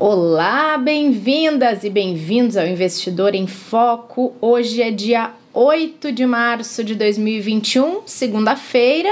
[0.00, 4.32] Olá, bem-vindas e bem-vindos ao Investidor em Foco.
[4.40, 9.10] Hoje é dia 8 de março de 2021, segunda-feira.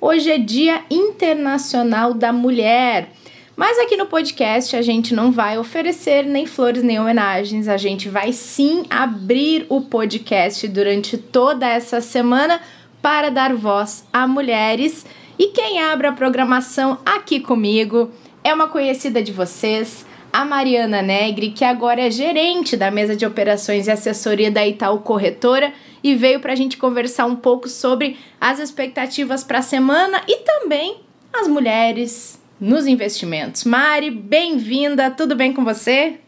[0.00, 3.08] Hoje é Dia Internacional da Mulher.
[3.56, 8.08] Mas aqui no podcast a gente não vai oferecer nem flores nem homenagens, a gente
[8.08, 12.60] vai sim abrir o podcast durante toda essa semana
[13.02, 15.04] para dar voz a mulheres.
[15.36, 18.12] E quem abre a programação aqui comigo
[18.44, 20.06] é uma conhecida de vocês,
[20.38, 25.00] a Mariana Negri, que agora é gerente da mesa de operações e assessoria da Itaú
[25.00, 30.22] Corretora e veio para a gente conversar um pouco sobre as expectativas para a semana
[30.28, 31.00] e também
[31.32, 33.64] as mulheres nos investimentos.
[33.64, 36.20] Mari, bem-vinda, tudo bem com você?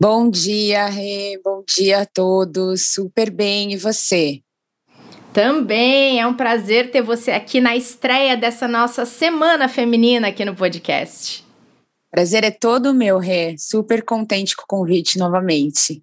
[0.00, 4.40] Bom dia, Rê, bom dia a todos, super bem, e você?
[5.32, 10.54] Também é um prazer ter você aqui na estreia dessa nossa Semana Feminina aqui no
[10.54, 11.47] podcast.
[12.10, 13.56] Prazer é todo meu, Rê.
[13.58, 16.02] Super contente com o convite novamente.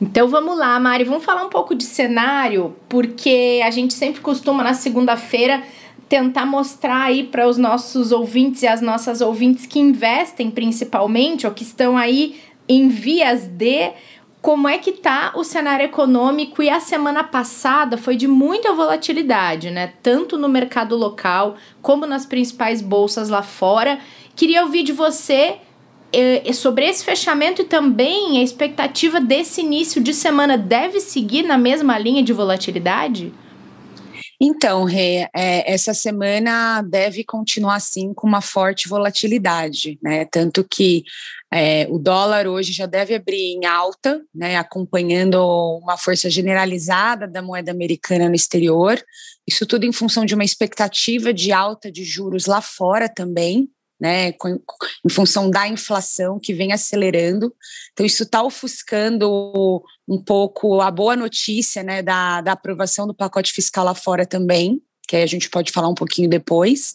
[0.00, 4.62] Então vamos lá, Mari, vamos falar um pouco de cenário, porque a gente sempre costuma
[4.62, 5.62] na segunda-feira
[6.08, 11.52] tentar mostrar aí para os nossos ouvintes e as nossas ouvintes que investem principalmente ou
[11.52, 13.92] que estão aí em vias de
[14.44, 19.70] como é que tá o cenário econômico e a semana passada foi de muita volatilidade,
[19.70, 19.94] né?
[20.02, 23.98] Tanto no mercado local como nas principais bolsas lá fora.
[24.36, 25.58] Queria ouvir de você
[26.12, 31.58] eh, sobre esse fechamento e também a expectativa desse início de semana deve seguir na
[31.58, 33.32] mesma linha de volatilidade?
[34.40, 40.24] Então, Rê, é, essa semana deve continuar assim com uma forte volatilidade, né?
[40.24, 41.04] Tanto que
[41.52, 44.56] é, o dólar hoje já deve abrir em alta, né?
[44.56, 45.36] Acompanhando
[45.82, 49.00] uma força generalizada da moeda americana no exterior.
[49.46, 53.68] Isso tudo em função de uma expectativa de alta de juros lá fora também,
[54.04, 54.34] né,
[55.02, 57.54] em função da inflação que vem acelerando.
[57.94, 63.50] Então, isso está ofuscando um pouco a boa notícia né, da, da aprovação do pacote
[63.50, 66.94] fiscal lá fora também, que aí a gente pode falar um pouquinho depois.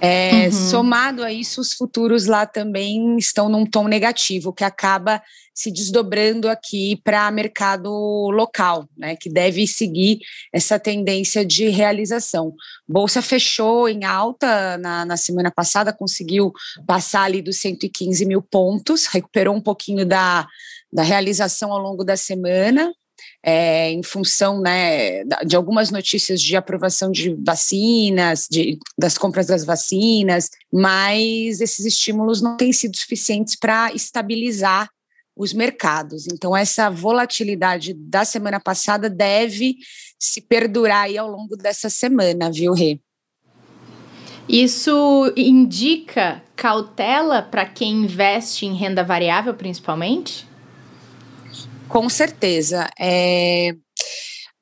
[0.00, 0.52] É, uhum.
[0.52, 5.22] Somado a isso, os futuros lá também estão num tom negativo, que acaba
[5.54, 7.90] se desdobrando aqui para mercado
[8.30, 10.18] local, né, que deve seguir
[10.52, 12.52] essa tendência de realização.
[12.88, 16.52] Bolsa fechou em alta na, na semana passada, conseguiu
[16.86, 20.48] passar ali dos 115 mil pontos, recuperou um pouquinho da,
[20.92, 22.92] da realização ao longo da semana,
[23.42, 29.64] é, em função né, de algumas notícias de aprovação de vacinas, de, das compras das
[29.64, 34.88] vacinas, mas esses estímulos não têm sido suficientes para estabilizar
[35.36, 36.26] os mercados.
[36.26, 39.76] Então, essa volatilidade da semana passada deve
[40.18, 43.00] se perdurar aí ao longo dessa semana, viu, Rê?
[44.48, 50.46] Isso indica cautela para quem investe em renda variável, principalmente?
[51.92, 52.88] Com certeza.
[52.98, 53.74] É,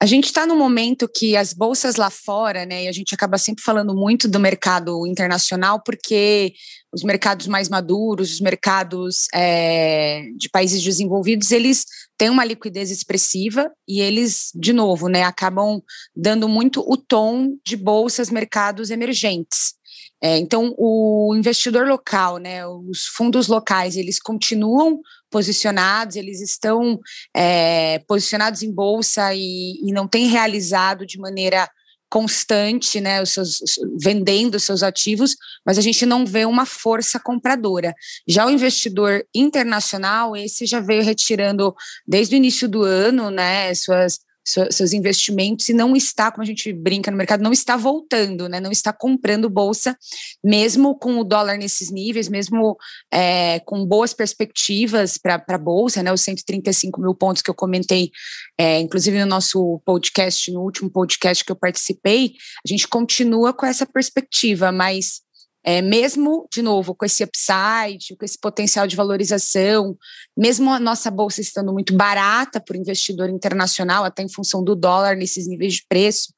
[0.03, 3.39] a gente está no momento que as bolsas lá fora, né, e a gente acaba
[3.39, 6.53] sempre falando muito do mercado internacional, porque
[6.93, 11.85] os mercados mais maduros, os mercados é, de países desenvolvidos, eles
[12.19, 15.81] têm uma liquidez expressiva e eles, de novo, né, acabam
[16.17, 19.75] dando muito o tom de bolsas, mercados emergentes.
[20.23, 25.01] É, então, o investidor local, né, os fundos locais, eles continuam
[25.31, 26.99] posicionados, eles estão
[27.35, 31.69] é, posicionados em bolsa e, e não têm realizado de maneira
[32.11, 33.61] constante, né, os seus,
[34.03, 37.95] vendendo os seus ativos, mas a gente não vê uma força compradora.
[38.27, 41.73] Já o investidor internacional, esse já veio retirando
[42.05, 46.73] desde o início do ano, né, suas seus investimentos e não está, como a gente
[46.73, 48.61] brinca no mercado, não está voltando, né?
[48.61, 49.97] Não está comprando bolsa,
[50.43, 52.77] mesmo com o dólar nesses níveis, mesmo
[53.13, 56.13] é, com boas perspectivas para a bolsa, né?
[56.13, 58.11] Os 135 mil pontos que eu comentei,
[58.59, 62.33] é, inclusive no nosso podcast, no último podcast que eu participei,
[62.65, 65.23] a gente continua com essa perspectiva, mas
[65.65, 69.97] é, mesmo, de novo, com esse upside, com esse potencial de valorização,
[70.37, 74.75] mesmo a nossa bolsa estando muito barata para o investidor internacional, até em função do
[74.75, 76.33] dólar nesses níveis de preço,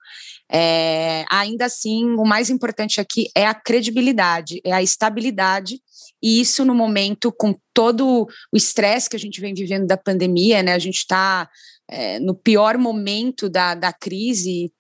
[0.55, 5.81] É, ainda assim, o mais importante aqui é a credibilidade, é a estabilidade,
[6.23, 10.63] e isso no momento, com todo o estresse que a gente vem vivendo da pandemia,
[10.63, 10.75] né?
[10.75, 11.49] A gente está
[11.89, 14.71] é, no pior momento da, da crise,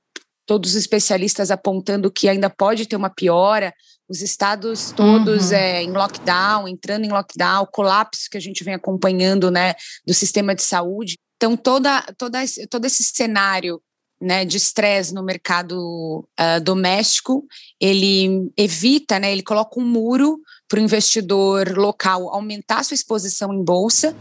[0.45, 3.73] todos os especialistas apontando que ainda pode ter uma piora,
[4.12, 5.56] os estados todos uhum.
[5.56, 9.75] é, em lockdown, entrando em lockdown, colapso que a gente vem acompanhando né,
[10.06, 11.17] do sistema de saúde.
[11.37, 13.81] Então, toda, toda esse, todo esse cenário
[14.20, 17.44] né, de estresse no mercado uh, doméstico,
[17.81, 20.38] ele evita, né, ele coloca um muro
[20.69, 24.14] para o investidor local aumentar sua exposição em bolsa,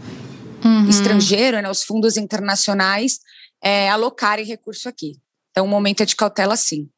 [0.63, 0.87] uhum.
[0.87, 3.19] estrangeiro, né, os fundos internacionais
[3.61, 5.17] é, alocarem recurso aqui.
[5.51, 6.89] Então, o momento é de cautela, sim.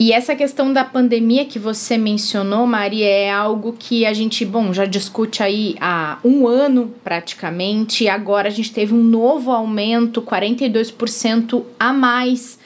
[0.00, 4.72] E essa questão da pandemia que você mencionou, Maria, é algo que a gente, bom,
[4.72, 10.22] já discute aí há um ano praticamente, e agora a gente teve um novo aumento,
[10.22, 12.57] 42% a mais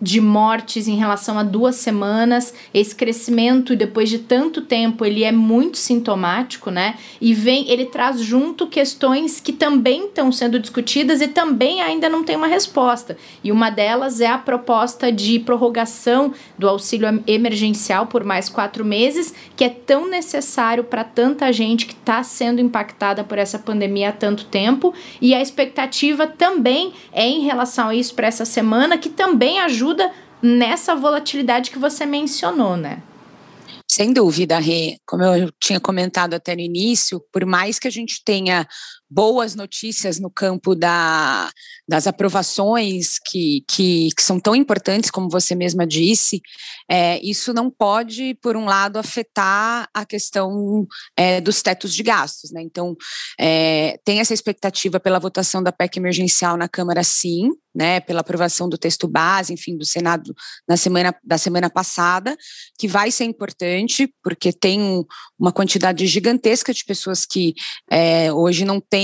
[0.00, 2.52] de mortes em relação a duas semanas.
[2.74, 6.96] Esse crescimento, depois de tanto tempo, ele é muito sintomático, né?
[7.20, 12.24] E vem, ele traz junto questões que também estão sendo discutidas e também ainda não
[12.24, 13.16] tem uma resposta.
[13.42, 19.32] E uma delas é a proposta de prorrogação do auxílio emergencial por mais quatro meses,
[19.56, 24.12] que é tão necessário para tanta gente que está sendo impactada por essa pandemia há
[24.12, 24.92] tanto tempo.
[25.20, 30.10] E a expectativa também é em relação a isso para essa semana, que também ajuda
[30.42, 33.02] nessa volatilidade que você mencionou, né?
[33.90, 34.98] Sem dúvida, Rê.
[35.06, 38.66] Como eu tinha comentado até no início, por mais que a gente tenha
[39.10, 41.50] boas notícias no campo da,
[41.88, 46.42] das aprovações que, que, que, são tão importantes, como você mesma disse,
[46.90, 52.50] é, isso não pode, por um lado, afetar a questão é, dos tetos de gastos.
[52.52, 52.60] Né?
[52.62, 52.94] Então,
[53.40, 58.68] é, tem essa expectativa pela votação da PEC emergencial na Câmara, sim, né, pela aprovação
[58.68, 60.34] do texto base, enfim, do Senado
[60.66, 62.36] na semana da semana passada,
[62.76, 65.06] que vai ser importante, porque tem
[65.38, 67.54] uma quantidade gigantesca de pessoas que
[67.88, 68.97] é, hoje não têm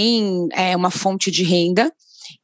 [0.52, 1.92] é, uma fonte de renda,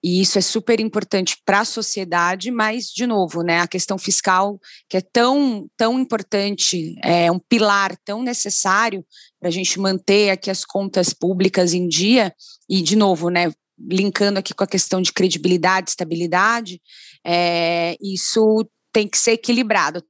[0.03, 4.59] e isso é super importante para a sociedade, mas, de novo, né, a questão fiscal,
[4.89, 9.05] que é tão, tão importante, é um pilar tão necessário
[9.39, 12.33] para a gente manter aqui as contas públicas em dia,
[12.69, 16.81] e, de novo, né, linkando aqui com a questão de credibilidade, estabilidade,
[17.27, 20.03] é, isso tem que ser equilibrado,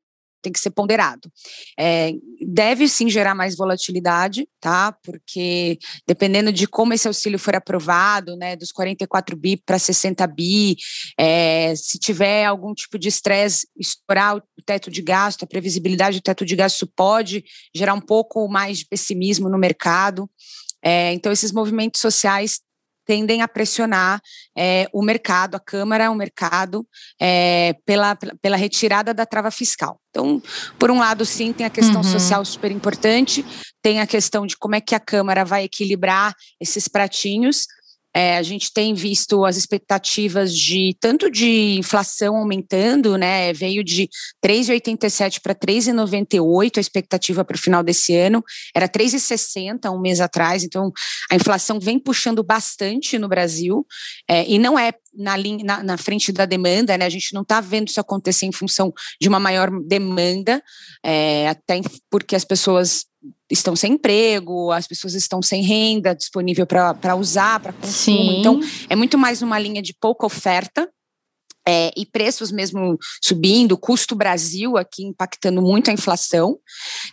[0.42, 1.31] tem que ser ponderado.
[1.78, 2.12] É,
[2.46, 4.92] deve sim gerar mais volatilidade, tá?
[5.02, 10.76] Porque dependendo de como esse auxílio for aprovado, né, dos 44 bi para 60 bi,
[11.19, 16.22] é, se tiver algum tipo de estresse, estourar o teto de gasto, a previsibilidade do
[16.22, 17.44] teto de gasto pode
[17.75, 20.28] gerar um pouco mais de pessimismo no mercado.
[20.82, 22.60] É, então, esses movimentos sociais
[23.06, 24.20] tendem a pressionar
[24.56, 26.87] é, o mercado, a Câmara, o mercado,
[27.20, 30.00] é, pela, pela retirada da trava fiscal.
[30.11, 30.43] Então,
[30.79, 32.02] por um lado, sim, tem a questão uhum.
[32.02, 33.44] social super importante,
[33.82, 37.67] tem a questão de como é que a Câmara vai equilibrar esses pratinhos,
[38.14, 43.52] é, a gente tem visto as expectativas de tanto de inflação aumentando, né?
[43.52, 44.08] Veio de
[44.44, 48.42] 3,87 para 3,98 a expectativa para o final desse ano,
[48.74, 50.92] era 3,60 um mês atrás, então
[51.30, 53.86] a inflação vem puxando bastante no Brasil,
[54.28, 57.04] é, e não é na, linha, na, na, frente da demanda, né?
[57.04, 60.62] A gente não está vendo isso acontecer em função de uma maior demanda,
[61.04, 61.80] é, até
[62.10, 63.04] porque as pessoas
[63.50, 67.92] estão sem emprego, as pessoas estão sem renda disponível para usar, para consumo.
[67.92, 68.38] Sim.
[68.38, 70.88] Então, é muito mais uma linha de pouca oferta.
[71.69, 76.59] É, e preços mesmo subindo, custo Brasil aqui impactando muito a inflação,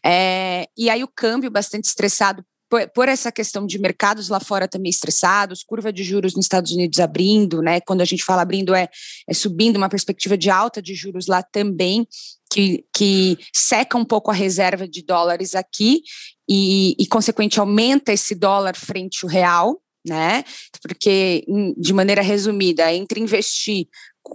[0.04, 4.68] é, e aí o câmbio bastante estressado por, por, essa questão de mercados lá fora
[4.68, 7.82] também estressados, curva de juros nos Estados Unidos abrindo, né?
[7.82, 8.90] Quando a gente fala abrindo, é,
[9.28, 12.08] é subindo uma perspectiva de alta de juros lá também,
[12.52, 16.02] que, que seca um pouco a reserva de dólares aqui
[16.50, 20.44] e, e consequente, aumenta esse dólar frente ao real, né?
[20.82, 21.46] Porque,
[21.78, 23.88] de maneira resumida, entre investir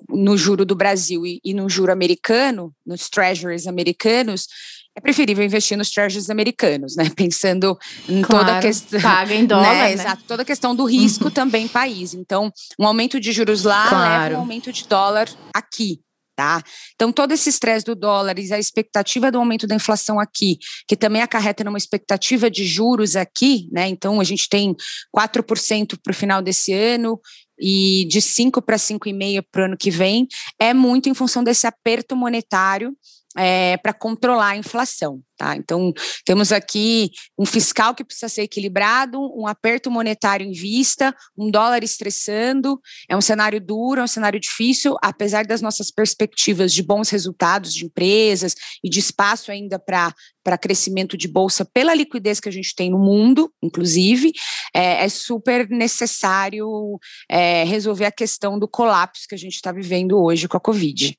[0.09, 4.47] no juro do Brasil e, e no juro americano, nos treasuries americanos,
[4.95, 7.11] é preferível investir nos treasuries americanos, né?
[7.17, 9.01] Pensando em claro, toda a questão.
[9.01, 9.73] Paga em dólar.
[9.73, 9.83] Né?
[9.85, 9.93] né?
[9.93, 12.13] Exato, toda a questão do risco também país.
[12.13, 14.23] Então, um aumento de juros lá claro.
[14.25, 16.01] leva um aumento de dólar aqui.
[16.35, 16.63] Tá?
[16.95, 20.59] Então, todo esse estresse do dólar e a expectativa do aumento da inflação aqui,
[20.89, 23.87] que também acarreta numa expectativa de juros aqui, né?
[23.89, 24.75] Então, a gente tem
[25.15, 27.21] 4% para o final desse ano
[27.61, 30.27] e de 5 para 5,5% para o ano que vem,
[30.59, 32.97] é muito em função desse aperto monetário
[33.37, 35.21] é, para controlar a inflação.
[35.37, 35.57] Tá?
[35.57, 35.93] Então,
[36.25, 41.83] temos aqui um fiscal que precisa ser equilibrado, um aperto monetário em vista, um dólar
[41.83, 42.81] estressando.
[43.09, 47.75] É um cenário duro, é um cenário difícil, apesar das nossas perspectivas de bons resultados
[47.75, 52.75] de empresas e de espaço ainda para crescimento de bolsa pela liquidez que a gente
[52.75, 54.33] tem no mundo, inclusive,
[54.73, 56.69] é, é super necessário
[57.29, 61.19] é, resolver a questão do colapso que a gente está vivendo hoje com a Covid.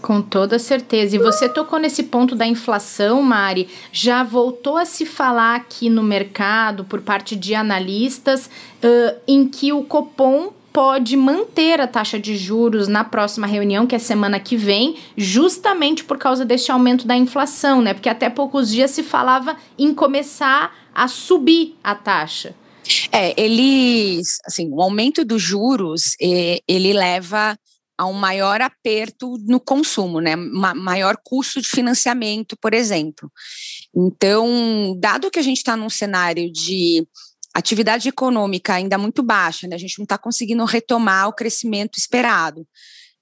[0.00, 1.16] Com toda certeza.
[1.16, 3.68] E você tocou nesse ponto da inflação, Mari.
[3.92, 8.46] Já voltou a se falar aqui no mercado, por parte de analistas,
[8.82, 13.94] uh, em que o Copom pode manter a taxa de juros na próxima reunião, que
[13.94, 17.92] é semana que vem, justamente por causa deste aumento da inflação, né?
[17.92, 22.54] Porque até poucos dias se falava em começar a subir a taxa.
[23.12, 27.56] É, eles, assim, o aumento dos juros, eh, ele leva
[28.00, 30.34] a um maior aperto no consumo, né?
[30.34, 33.30] Ma maior custo de financiamento, por exemplo.
[33.94, 37.06] Então, dado que a gente está num cenário de
[37.52, 39.76] atividade econômica ainda muito baixa, né?
[39.76, 42.66] A gente não está conseguindo retomar o crescimento esperado.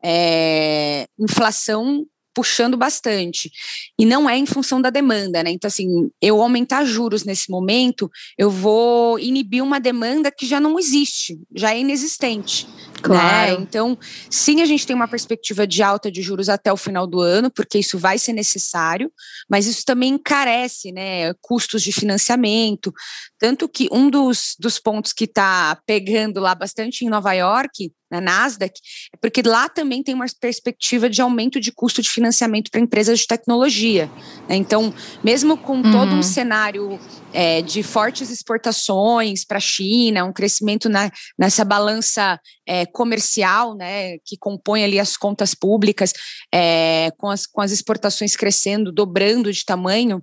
[0.01, 3.51] É, inflação puxando bastante.
[3.99, 5.51] E não é em função da demanda, né?
[5.51, 8.09] Então, assim, eu aumentar juros nesse momento,
[8.39, 12.65] eu vou inibir uma demanda que já não existe, já é inexistente.
[13.03, 13.59] Claro.
[13.59, 13.63] Né?
[13.63, 13.99] Então,
[14.31, 17.51] sim, a gente tem uma perspectiva de alta de juros até o final do ano,
[17.51, 19.11] porque isso vai ser necessário,
[19.49, 22.93] mas isso também encarece né, custos de financiamento.
[23.39, 28.21] Tanto que um dos, dos pontos que está pegando lá bastante em Nova York na
[28.21, 28.81] Nasdaq,
[29.13, 33.21] é porque lá também tem uma perspectiva de aumento de custo de financiamento para empresas
[33.21, 34.11] de tecnologia.
[34.49, 34.57] Né?
[34.57, 35.91] Então, mesmo com uhum.
[35.91, 36.23] todo um uhum.
[36.23, 36.99] cenário
[37.33, 44.19] é, de fortes exportações para a China, um crescimento na, nessa balança é, comercial, né,
[44.19, 46.13] que compõe ali as contas públicas,
[46.53, 50.23] é, com, as, com as exportações crescendo, dobrando de tamanho,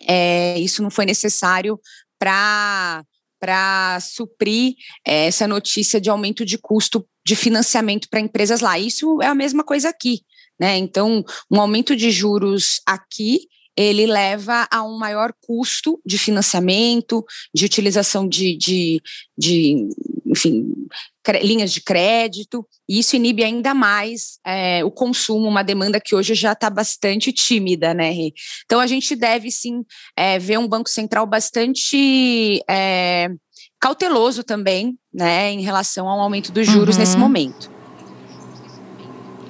[0.00, 1.78] é, isso não foi necessário
[2.18, 3.04] para
[4.00, 4.74] suprir
[5.06, 8.78] é, essa notícia de aumento de custo de financiamento para empresas lá.
[8.78, 10.22] Isso é a mesma coisa aqui,
[10.60, 10.76] né?
[10.76, 17.22] Então, um aumento de juros aqui ele leva a um maior custo de financiamento,
[17.54, 19.02] de utilização de, de,
[19.36, 19.88] de
[20.26, 20.66] enfim,
[21.42, 26.34] linhas de crédito, e isso inibe ainda mais é, o consumo, uma demanda que hoje
[26.34, 28.32] já está bastante tímida, né, Rê?
[28.64, 29.84] Então a gente deve sim
[30.16, 33.28] é, ver um Banco Central bastante é,
[33.80, 37.00] cauteloso também, né, em relação ao aumento dos juros uhum.
[37.00, 37.70] nesse momento.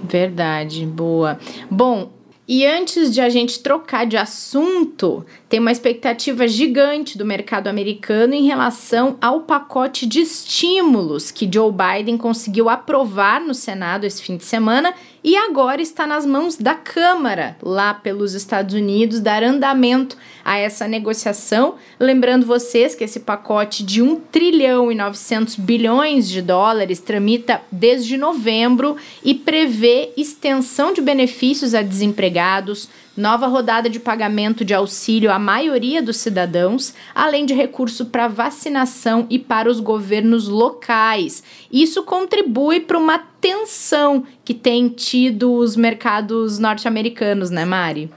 [0.05, 1.39] Verdade, boa.
[1.71, 2.16] Bom,
[2.49, 8.35] e antes de a gente trocar de assunto, tem uma expectativa gigante do mercado americano
[8.35, 14.37] em relação ao pacote de estímulos que Joe Biden conseguiu aprovar no Senado esse fim
[14.37, 20.17] de semana e agora está nas mãos da Câmara, lá pelos Estados Unidos, dar andamento
[20.47, 21.75] a essa negociação.
[21.99, 28.17] Lembrando vocês que esse pacote de 1 trilhão e 900 bilhões de dólares tramita desde
[28.17, 35.39] novembro e prevê extensão de benefícios a desempregados nova rodada de pagamento de auxílio à
[35.39, 41.43] maioria dos cidadãos, além de recurso para vacinação e para os governos locais.
[41.73, 48.11] Isso contribui para uma tensão que tem tido os mercados norte-americanos, né, Mari?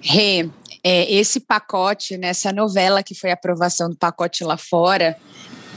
[0.00, 0.50] Rê,
[0.84, 5.16] é, esse pacote, nessa novela que foi a aprovação do pacote lá fora,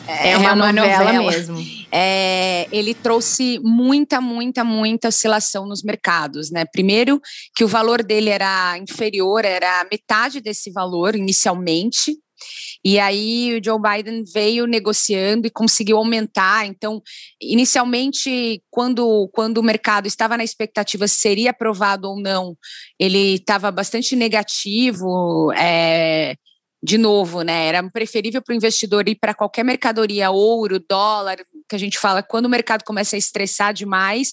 [0.07, 1.57] é, é uma, é uma novela, novela, mesmo.
[1.91, 6.65] É, ele trouxe muita, muita, muita oscilação nos mercados, né?
[6.65, 7.19] Primeiro,
[7.55, 12.15] que o valor dele era inferior, era metade desse valor inicialmente.
[12.85, 16.67] E aí o Joe Biden veio negociando e conseguiu aumentar.
[16.67, 17.01] Então,
[17.41, 22.55] inicialmente, quando, quando o mercado estava na expectativa se seria aprovado ou não,
[22.99, 25.51] ele estava bastante negativo.
[25.53, 26.35] É,
[26.83, 27.65] de novo, né?
[27.65, 31.37] Era preferível para o investidor ir para qualquer mercadoria, ouro, dólar,
[31.67, 34.31] que a gente fala, quando o mercado começa a estressar demais,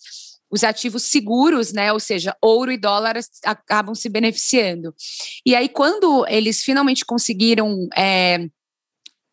[0.53, 1.93] os ativos seguros, né?
[1.93, 4.95] Ou seja, ouro e dólar acabam se beneficiando.
[5.47, 8.47] E aí, quando eles finalmente conseguiram é,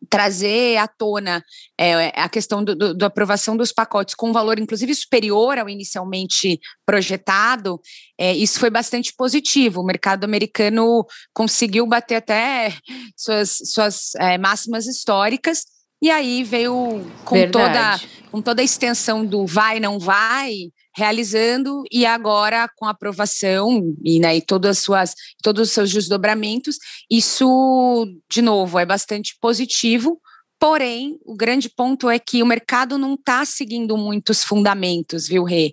[0.08, 1.44] trazer à tona
[1.78, 5.68] é, a questão do, do, da aprovação dos pacotes com um valor, inclusive, superior ao
[5.68, 7.78] inicialmente projetado,
[8.18, 9.82] é, isso foi bastante positivo.
[9.82, 12.74] O mercado americano conseguiu bater até
[13.14, 15.66] suas, suas é, máximas históricas.
[16.02, 18.00] E aí veio com toda,
[18.30, 24.36] com toda a extensão do vai, não vai, realizando e agora com aprovação e, né,
[24.36, 26.76] e todas as suas, todos os seus desdobramentos,
[27.10, 30.20] isso, de novo, é bastante positivo
[30.60, 35.72] Porém, o grande ponto é que o mercado não está seguindo muitos fundamentos, viu, Rê?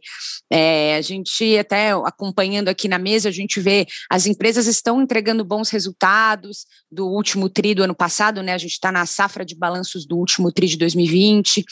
[0.49, 5.43] É, a gente até acompanhando aqui na mesa, a gente vê as empresas estão entregando
[5.43, 8.53] bons resultados do último tri do ano passado, né?
[8.53, 11.65] A gente está na safra de balanços do último tri de 2020.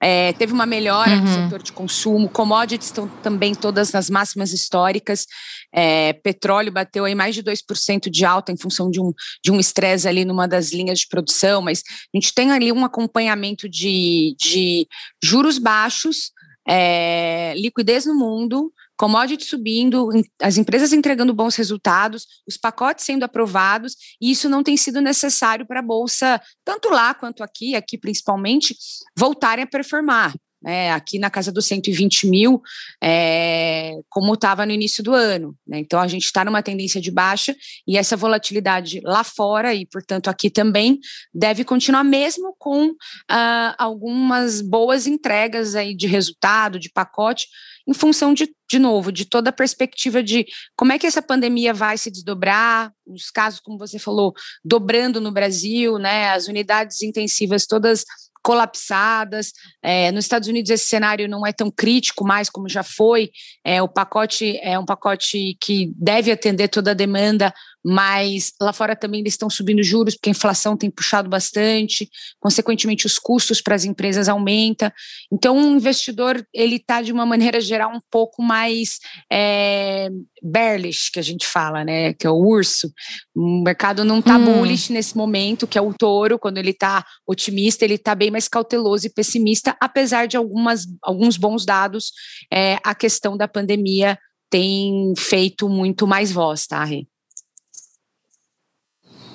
[0.00, 1.22] É, teve uma melhora uhum.
[1.22, 5.26] no setor de consumo, commodities estão também todas nas máximas históricas.
[5.72, 9.12] É, petróleo bateu aí mais de 2% de alta em função de um
[9.42, 12.84] de um estresse ali numa das linhas de produção, mas a gente tem ali um
[12.84, 14.88] acompanhamento de, de
[15.22, 16.32] juros baixos,
[16.68, 20.10] é, liquidez no mundo, commodity subindo,
[20.42, 25.66] as empresas entregando bons resultados, os pacotes sendo aprovados, e isso não tem sido necessário
[25.66, 28.76] para a Bolsa, tanto lá quanto aqui, aqui principalmente,
[29.16, 32.60] voltarem a performar né, aqui na casa dos 120 mil,
[33.02, 35.56] é, como estava no início do ano.
[35.66, 35.78] Né?
[35.78, 40.28] Então, a gente está numa tendência de baixa e essa volatilidade lá fora e, portanto,
[40.28, 40.98] aqui também
[41.34, 47.48] deve continuar, mesmo com uh, algumas boas entregas aí de resultado, de pacote,
[47.86, 51.72] em função de, de novo, de toda a perspectiva de como é que essa pandemia
[51.72, 54.32] vai se desdobrar, os casos, como você falou,
[54.64, 58.04] dobrando no Brasil, né, as unidades intensivas todas
[58.42, 59.52] colapsadas.
[59.82, 63.30] É, nos Estados Unidos esse cenário não é tão crítico mais como já foi.
[63.64, 67.52] É, o pacote é um pacote que deve atender toda a demanda,
[67.84, 72.08] mas lá fora também eles estão subindo juros porque a inflação tem puxado bastante,
[72.38, 74.90] consequentemente os custos para as empresas aumentam.
[75.32, 78.98] Então, o um investidor ele está de uma maneira geral um pouco mais
[79.32, 80.08] é,
[80.42, 82.12] bearish, que a gente fala, né?
[82.14, 82.92] Que é o urso.
[83.34, 84.44] O mercado não está hum.
[84.44, 88.48] bullish nesse momento, que é o touro, quando ele está otimista, ele está bem mais
[88.48, 92.12] cauteloso e pessimista, apesar de algumas, alguns bons dados,
[92.52, 94.18] é, a questão da pandemia
[94.50, 97.06] tem feito muito mais voz, tá, Rê?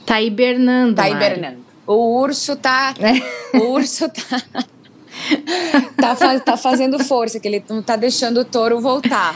[0.05, 0.95] Tá hibernando.
[0.95, 1.65] Tá hibernando.
[1.87, 2.93] O urso tá.
[2.99, 3.57] É.
[3.57, 4.41] O urso tá.
[6.15, 9.35] tá, tá fazendo força, que ele não tá deixando o touro voltar.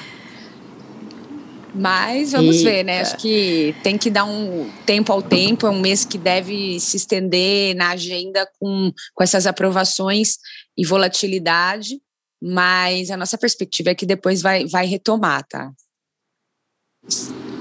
[1.74, 2.70] Mas vamos Eita.
[2.70, 3.02] ver, né?
[3.02, 6.98] Acho que tem que dar um tempo ao tempo, é um mês que deve se
[6.98, 10.38] estender na agenda com, com essas aprovações
[10.78, 12.00] e volatilidade,
[12.42, 15.72] mas a nossa perspectiva é que depois vai, vai retomar, tá?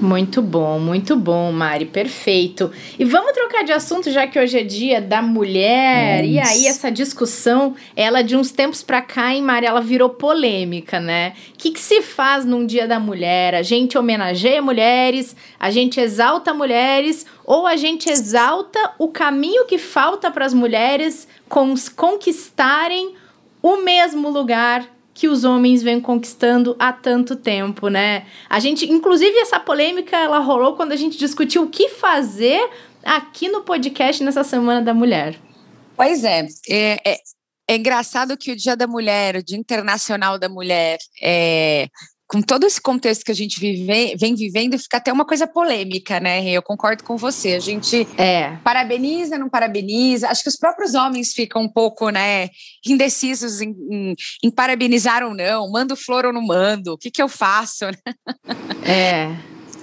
[0.01, 2.71] Muito bom, muito bom, Mari, perfeito.
[2.97, 6.23] E vamos trocar de assunto, já que hoje é dia da mulher.
[6.23, 11.01] E aí, essa discussão, ela de uns tempos pra cá, hein, Mari, ela virou polêmica,
[11.01, 11.33] né?
[11.53, 13.53] O que, que se faz num dia da mulher?
[13.53, 19.77] A gente homenageia mulheres, a gente exalta mulheres, ou a gente exalta o caminho que
[19.77, 21.27] falta para as mulheres
[21.97, 23.15] conquistarem
[23.61, 24.87] o mesmo lugar
[25.19, 28.25] que os homens vêm conquistando há tanto tempo, né?
[28.49, 32.57] A gente, inclusive, essa polêmica ela rolou quando a gente discutiu o que fazer
[33.03, 35.37] aqui no podcast nessa Semana da Mulher.
[35.93, 37.17] Pois é, é, é,
[37.67, 41.89] é engraçado que o Dia da Mulher, o Dia Internacional da Mulher, é,
[42.29, 46.19] com todo esse contexto que a gente vive, vem vivendo, fica até uma coisa polêmica,
[46.19, 46.47] né?
[46.47, 47.53] Eu concordo com você.
[47.53, 48.55] A gente é.
[48.63, 50.29] parabeniza, não parabeniza.
[50.29, 52.49] Acho que os próprios homens ficam um pouco, né,
[52.85, 55.71] indecisos em, em, em parabenizar ou não.
[55.71, 56.93] Mando flor ou não mando?
[56.93, 57.85] O que, que eu faço?
[58.85, 59.35] é.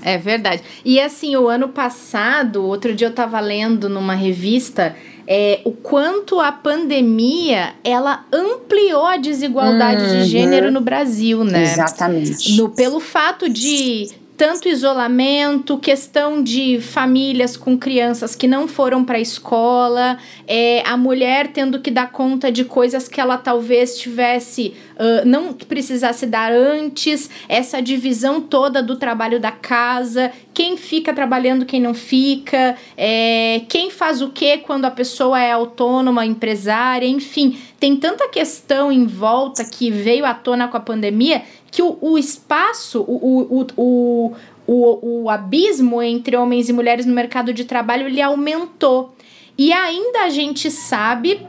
[0.03, 0.63] É verdade.
[0.85, 4.95] E assim, o ano passado, outro dia eu estava lendo numa revista
[5.27, 10.11] é, o quanto a pandemia ela ampliou a desigualdade uhum.
[10.11, 11.65] de gênero no Brasil, né?
[11.65, 12.57] Exatamente.
[12.57, 19.17] No, pelo fato de tanto isolamento, questão de famílias com crianças que não foram para
[19.17, 24.75] a escola, é, a mulher tendo que dar conta de coisas que ela talvez tivesse,
[24.97, 31.67] uh, não precisasse dar antes, essa divisão toda do trabalho da casa, quem fica trabalhando,
[31.67, 37.59] quem não fica, é, quem faz o que quando a pessoa é autônoma, empresária, enfim,
[37.79, 42.19] tem tanta questão em volta que veio à tona com a pandemia que o, o
[42.19, 44.33] espaço, o, o, o,
[44.67, 49.15] o, o abismo entre homens e mulheres no mercado de trabalho ele aumentou.
[49.59, 51.47] E ainda a gente sabe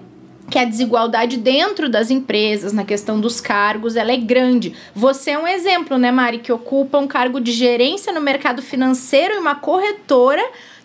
[0.49, 4.73] que a desigualdade dentro das empresas, na questão dos cargos, ela é grande.
[4.95, 9.35] Você é um exemplo, né, Mari, que ocupa um cargo de gerência no mercado financeiro
[9.35, 10.43] e uma corretora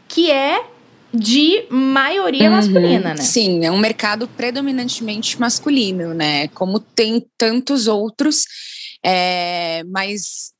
[0.08, 0.64] que é
[1.14, 3.16] de maioria uhum, masculina, né?
[3.16, 6.48] Sim, é um mercado predominantemente masculino, né?
[6.48, 8.46] Como tem tantos outros
[9.04, 10.52] é, mas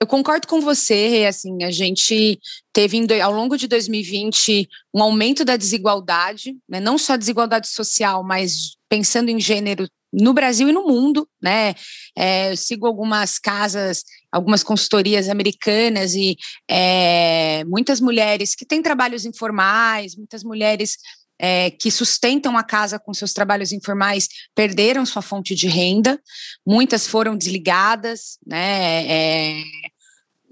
[0.00, 2.38] eu concordo com você, assim, a gente
[2.72, 8.76] teve ao longo de 2020 um aumento da desigualdade, né, não só desigualdade social, mas
[8.88, 11.74] pensando em gênero no Brasil e no mundo, né?
[12.16, 16.36] É, eu sigo algumas casas, algumas consultorias americanas e
[16.70, 20.96] é, muitas mulheres que têm trabalhos informais, muitas mulheres
[21.38, 26.20] é, que sustentam a casa com seus trabalhos informais perderam sua fonte de renda,
[26.66, 29.06] muitas foram desligadas, né?
[29.06, 29.62] É,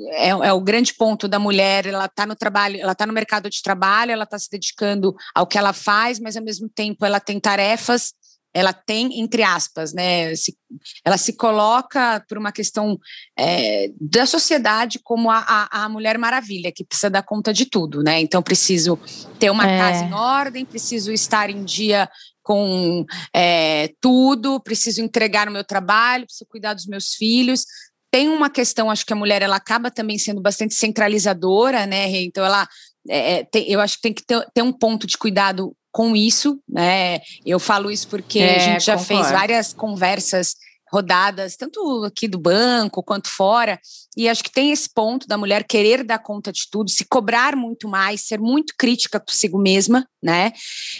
[0.09, 3.49] é, é, o grande ponto da mulher, ela está no trabalho, ela está no mercado
[3.49, 7.21] de trabalho, ela está se dedicando ao que ela faz, mas ao mesmo tempo ela
[7.21, 8.13] tem tarefas
[8.55, 10.57] ela tem, entre aspas, né, se,
[11.05, 12.97] ela se coloca por uma questão
[13.37, 18.01] é, da sociedade como a, a, a, Mulher Maravilha, que precisa dar conta de tudo,
[18.03, 18.21] né?
[18.21, 18.97] Então, preciso
[19.41, 19.79] ter uma é.
[19.79, 22.09] casa em ordem, preciso estar em dia
[22.43, 27.67] com é, tudo, preciso entregar o meu trabalho, preciso cuidar dos meus filhos.
[28.11, 32.09] Tem uma questão, acho que a mulher ela acaba também sendo bastante centralizadora, né?
[32.23, 32.69] Então, ela
[33.09, 36.17] é, é, tem, eu acho que tem que ter, ter um ponto de cuidado com
[36.17, 37.21] isso, né?
[37.47, 39.23] Eu falo isso porque é, a gente já concordo.
[39.23, 40.57] fez várias conversas
[40.93, 43.79] rodadas, tanto aqui do banco quanto fora,
[44.17, 47.55] e acho que tem esse ponto da mulher querer dar conta de tudo, se cobrar
[47.55, 50.53] muito mais, ser muito crítica consigo mesma, né?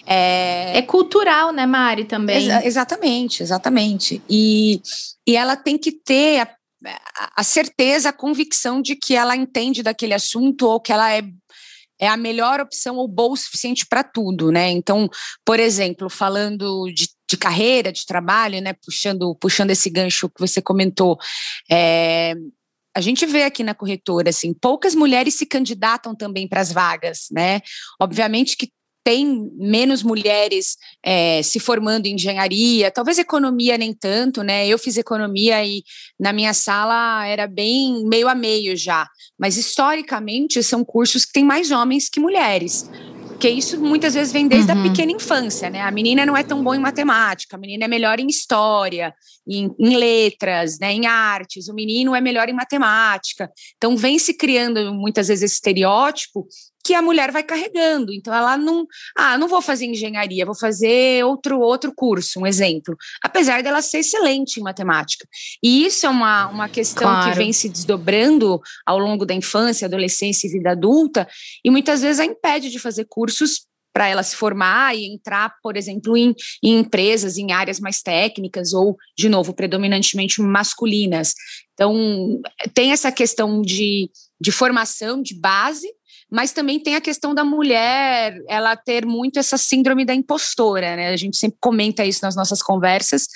[0.07, 2.49] É, é cultural, né, Mari, também?
[2.49, 4.23] Ex exatamente, exatamente.
[4.31, 4.81] E,
[5.27, 6.49] e ela tem que ter a,
[7.37, 11.23] a certeza, a convicção de que ela entende daquele assunto ou que ela é
[12.01, 14.71] é a melhor opção ou boa o suficiente para tudo, né?
[14.71, 15.09] Então,
[15.45, 18.75] por exemplo, falando de, de, carreira, de trabalho, né?
[18.85, 21.19] Puxando, puxando esse gancho que você comentou,
[21.71, 22.35] é,
[22.97, 27.27] a gente vê aqui na corretora, assim, poucas mulheres se candidatam também para as vagas,
[27.33, 27.61] né?
[28.01, 28.71] Obviamente que
[29.05, 34.67] tem menos mulheres é, se formando em engenharia, talvez economia nem tanto, né?
[34.67, 35.85] Eu fiz economia e
[36.19, 39.07] na minha sala era bem meio a meio já,
[39.39, 42.91] mas historicamente são cursos que têm mais homens que mulheres.
[43.29, 44.81] Porque isso muitas vezes vem desde uhum.
[44.81, 45.83] a pequena infância, né?
[45.83, 49.13] A menina não é tão boa em matemática, a menina é melhor em história,
[49.47, 50.93] em, em, letras, né?
[50.93, 53.51] em artes, o menino é melhor em matemática.
[53.77, 56.47] Então vem se criando muitas vezes esse estereótipo
[56.85, 58.13] que a mulher vai carregando.
[58.13, 62.97] Então ela não, ah, não vou fazer engenharia, vou fazer outro outro curso, um exemplo.
[63.23, 65.27] Apesar dela ser excelente em matemática.
[65.63, 67.31] E isso é uma, uma questão claro.
[67.31, 71.27] que vem se desdobrando ao longo da infância, adolescência e vida adulta,
[71.65, 75.77] e muitas vezes a impede de fazer cursos para ela se formar e entrar, por
[75.77, 81.33] exemplo, em, em, empresas, em áreas mais técnicas ou, de novo, predominantemente masculinas.
[81.75, 82.43] Então,
[82.75, 85.89] tem essa questão de, de formação, de base,
[86.35, 91.11] mas também tem a questão da mulher ela ter muito essa síndrome da impostora, né?
[91.11, 93.29] A gente sempre comenta isso nas nossas conversas.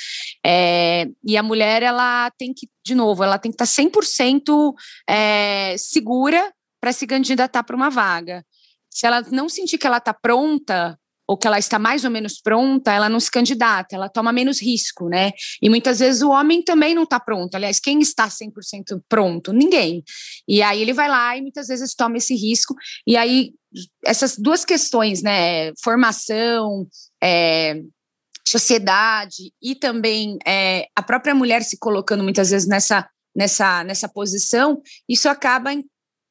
[0.45, 4.75] É, e a mulher, ela tem que, de novo, ela tem que estar 100%
[5.09, 8.45] é, segura para se candidatar para uma vaga.
[8.91, 12.41] Se ela não sentir que ela está pronta, ou que ela está mais ou menos
[12.41, 15.33] pronta, ela não se candidata, ela toma menos risco, né?
[15.61, 17.55] E muitas vezes o homem também não está pronto.
[17.55, 19.53] Aliás, quem está 100% pronto?
[19.53, 20.03] Ninguém.
[20.49, 22.75] E aí ele vai lá e muitas vezes toma esse risco.
[23.07, 23.53] E aí,
[24.03, 25.75] essas duas questões, né?
[25.83, 26.87] Formação,
[27.23, 27.83] é,
[28.47, 34.81] sociedade e também é, a própria mulher se colocando muitas vezes nessa, nessa, nessa posição,
[35.07, 35.75] isso acaba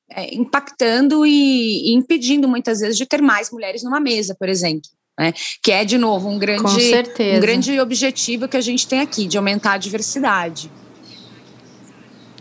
[0.10, 4.90] é, impactando e, e, impedindo muitas vezes de ter mais mulheres numa mesa, por exemplo.
[5.20, 5.34] Né?
[5.62, 9.38] Que é, de novo, um grande, um grande objetivo que a gente tem aqui, de
[9.38, 10.72] aumentar a diversidade.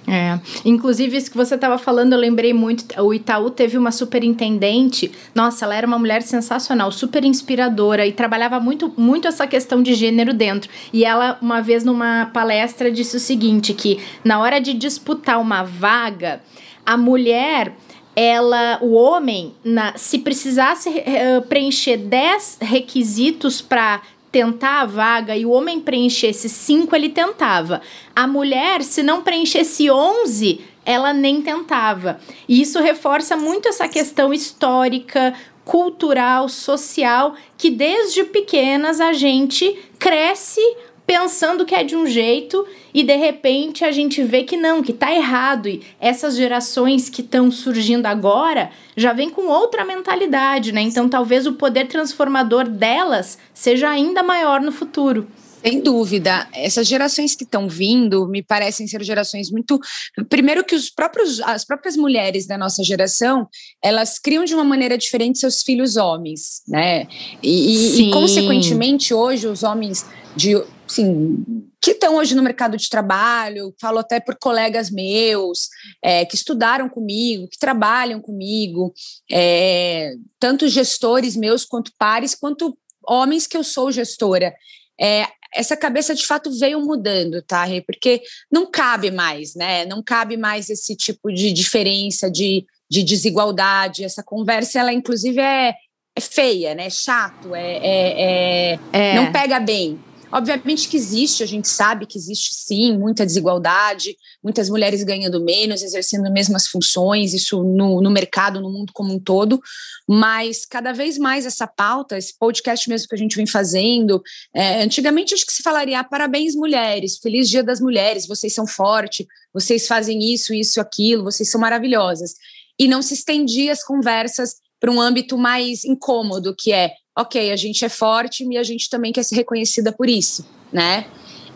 [0.08, 0.38] É.
[0.64, 2.84] Inclusive, isso que você estava falando, eu lembrei muito.
[3.02, 5.10] O Itaú teve uma superintendente.
[5.34, 9.94] Nossa, ela era uma mulher sensacional, super inspiradora e trabalhava muito, muito essa questão de
[9.94, 10.70] gênero dentro.
[10.92, 15.64] E ela, uma vez numa palestra, disse o seguinte: que na hora de disputar uma
[15.64, 16.40] vaga,
[16.86, 17.74] a mulher
[18.16, 24.00] ela, o homem, na, se precisasse uh, preencher 10 requisitos para
[24.32, 27.82] tentar a vaga e o homem preenchesse 5, ele tentava.
[28.14, 32.18] A mulher, se não preenchesse 11, ela nem tentava.
[32.48, 40.60] E isso reforça muito essa questão histórica, cultural, social, que desde pequenas a gente cresce
[41.06, 44.92] pensando que é de um jeito e de repente a gente vê que não, que
[44.92, 50.80] tá errado e essas gerações que estão surgindo agora já vêm com outra mentalidade, né?
[50.80, 55.28] Então talvez o poder transformador delas seja ainda maior no futuro.
[55.62, 56.46] Sem dúvida.
[56.52, 59.80] Essas gerações que estão vindo me parecem ser gerações muito.
[60.28, 63.48] Primeiro, que os próprios, as próprias mulheres da nossa geração
[63.82, 67.08] elas criam de uma maneira diferente seus filhos homens, né?
[67.42, 70.54] E, e, e consequentemente, hoje, os homens de
[70.88, 71.44] assim,
[71.80, 75.68] que estão hoje no mercado de trabalho, falo até por colegas meus,
[76.02, 78.92] é, que estudaram comigo, que trabalham comigo,
[79.30, 84.54] é, tanto gestores meus quanto pares, quanto homens que eu sou gestora.
[85.00, 87.80] É, essa cabeça de fato veio mudando, tá, Rê?
[87.80, 89.84] Porque não cabe mais, né?
[89.86, 94.04] Não cabe mais esse tipo de diferença, de, de desigualdade.
[94.04, 95.74] Essa conversa, ela inclusive é,
[96.14, 96.86] é feia, né?
[96.86, 99.14] É chato, é, é, é, é.
[99.14, 99.98] não pega bem.
[100.30, 105.82] Obviamente que existe, a gente sabe que existe sim muita desigualdade, muitas mulheres ganhando menos,
[105.82, 109.60] exercendo mesmas funções, isso no, no mercado, no mundo como um todo,
[110.06, 114.20] mas cada vez mais essa pauta, esse podcast mesmo que a gente vem fazendo,
[114.52, 118.66] é, antigamente acho que se falaria ah, parabéns mulheres, feliz dia das mulheres, vocês são
[118.66, 122.34] fortes, vocês fazem isso, isso, aquilo, vocês são maravilhosas.
[122.78, 127.56] E não se estendia as conversas para um âmbito mais incômodo, que é, ok, a
[127.56, 131.06] gente é forte e a gente também quer ser reconhecida por isso, né?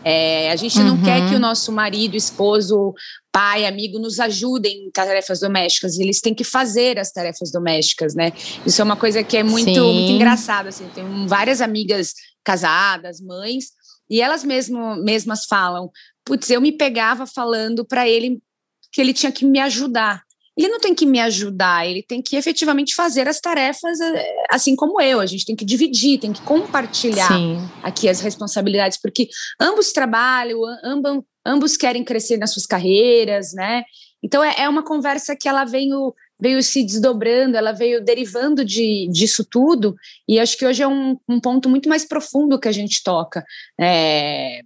[0.03, 1.39] É, a gente não quer que o uhum.
[1.39, 2.93] nosso marido, esposo,
[3.31, 8.33] pai, amigo nos ajudem em tarefas domésticas, eles têm que fazer as tarefas domésticas, né?
[8.65, 10.69] Isso é uma coisa que é muito, muito engraçada.
[10.69, 13.73] Assim, tenho várias amigas casadas, mães,
[14.09, 15.91] e elas mesmo, mesmas falam:
[16.25, 18.41] putz, eu me pegava falando para ele
[18.91, 20.23] que ele tinha que me ajudar
[20.57, 24.75] ele não tem que me ajudar, ele tem que efetivamente fazer as tarefas eh, assim
[24.75, 25.19] como eu.
[25.19, 27.57] A gente tem que dividir, tem que compartilhar Sim.
[27.81, 33.83] aqui as responsabilidades, porque ambos trabalham, ambos, ambos querem crescer nas suas carreiras, né?
[34.23, 39.07] Então é, é uma conversa que ela veio veio se desdobrando, ela veio derivando de,
[39.11, 39.95] disso tudo,
[40.27, 43.45] e acho que hoje é um, um ponto muito mais profundo que a gente toca.
[43.79, 44.61] É,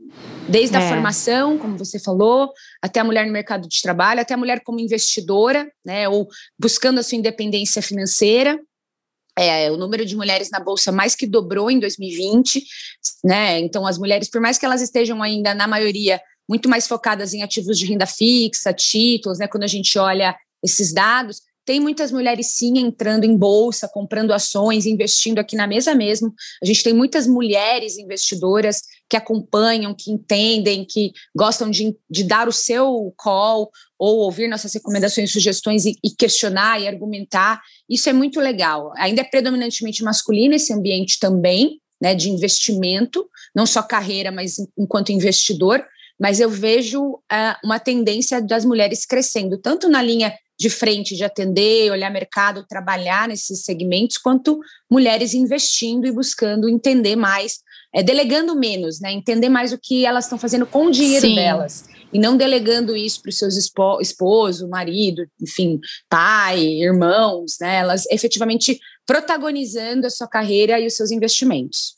[0.48, 0.80] desde é.
[0.80, 2.50] a formação, como você falou,
[2.82, 7.00] até a mulher no mercado de trabalho, até a mulher como investidora, né, ou buscando
[7.00, 8.58] a sua independência financeira.
[9.38, 12.64] É, o número de mulheres na bolsa mais que dobrou em 2020,
[13.22, 13.60] né?
[13.60, 17.44] Então as mulheres, por mais que elas estejam ainda na maioria muito mais focadas em
[17.44, 19.46] ativos de renda fixa, títulos, né?
[19.46, 20.34] Quando a gente olha
[20.64, 25.95] esses dados, tem muitas mulheres sim entrando em bolsa, comprando ações, investindo aqui na mesa
[25.95, 26.34] mesmo.
[26.62, 32.47] A gente tem muitas mulheres investidoras que acompanham, que entendem, que gostam de, de dar
[32.47, 37.60] o seu call ou ouvir nossas recomendações, sugestões e, e questionar e argumentar.
[37.89, 38.91] Isso é muito legal.
[38.97, 45.12] Ainda é predominantemente masculino esse ambiente também, né, de investimento, não só carreira, mas enquanto
[45.12, 45.84] investidor.
[46.19, 51.24] Mas eu vejo uh, uma tendência das mulheres crescendo, tanto na linha de frente de
[51.24, 57.60] atender, olhar mercado, trabalhar nesses segmentos, quanto mulheres investindo e buscando entender mais,
[57.94, 59.12] é, delegando menos, né?
[59.12, 61.36] Entender mais o que elas estão fazendo com o dinheiro Sim.
[61.36, 61.86] delas.
[62.13, 67.78] E não delegando isso para os seus espo esposo, marido, enfim, pai, irmãos, né?
[67.78, 71.96] Elas efetivamente protagonizando a sua carreira e os seus investimentos.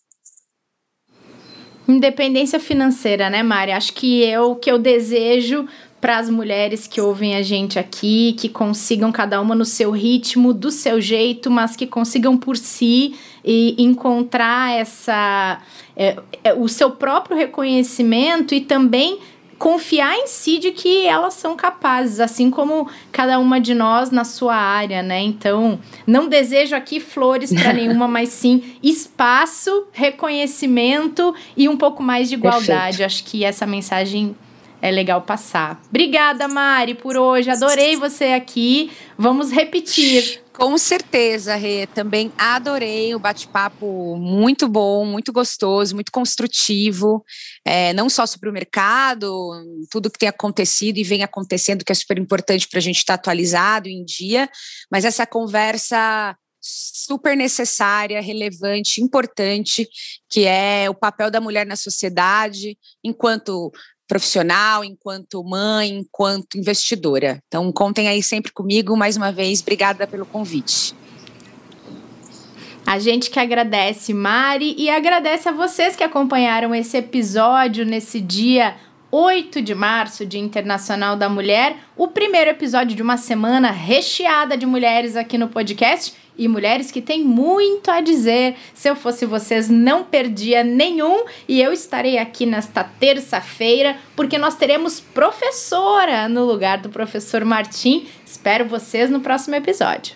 [1.88, 3.72] Independência financeira, né, Mari?
[3.72, 5.65] Acho que é o que eu desejo
[5.99, 10.53] para as mulheres que ouvem a gente aqui, que consigam cada uma no seu ritmo,
[10.53, 15.60] do seu jeito, mas que consigam por si e encontrar essa
[15.95, 19.19] é, é, o seu próprio reconhecimento e também
[19.57, 24.23] confiar em si de que elas são capazes, assim como cada uma de nós na
[24.23, 25.19] sua área, né?
[25.21, 32.29] Então, não desejo aqui flores para nenhuma, mas sim espaço, reconhecimento e um pouco mais
[32.29, 32.97] de igualdade.
[32.97, 33.05] Perfeito.
[33.05, 34.36] Acho que essa mensagem
[34.82, 35.82] é legal passar.
[35.90, 37.50] Obrigada, Mari, por hoje.
[37.50, 38.92] Adorei você aqui.
[39.18, 40.42] Vamos repetir.
[40.54, 41.86] Com certeza, Rê.
[41.86, 47.24] Também adorei o bate-papo muito bom, muito gostoso, muito construtivo.
[47.63, 49.30] É, não só sobre o mercado,
[49.92, 53.18] tudo que tem acontecido e vem acontecendo, que é super importante para a gente estar
[53.18, 54.50] tá atualizado em dia,
[54.92, 59.88] mas essa conversa super necessária, relevante, importante,
[60.30, 63.72] que é o papel da mulher na sociedade, enquanto
[64.08, 67.39] profissional, enquanto mãe, enquanto investidora.
[67.48, 68.96] Então, contem aí sempre comigo.
[68.96, 70.96] Mais uma vez, obrigada pelo convite.
[72.86, 78.78] A gente que agradece, Mari, e agradece a vocês que acompanharam esse episódio nesse dia
[79.12, 84.65] 8 de março, Dia Internacional da Mulher, o primeiro episódio de uma semana recheada de
[84.65, 88.56] mulheres aqui no podcast e mulheres que têm muito a dizer.
[88.73, 94.56] Se eu fosse vocês, não perdia nenhum e eu estarei aqui nesta terça-feira porque nós
[94.56, 98.08] teremos professora no lugar do professor Martim.
[98.26, 100.15] Espero vocês no próximo episódio.